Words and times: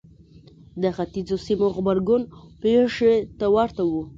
د 0.81 0.83
ختیځو 0.95 1.37
سیمو 1.45 1.67
غبرګون 1.75 2.21
پېښې 2.61 3.13
ته 3.39 3.45
ورته 3.55 3.81
و. 3.85 3.91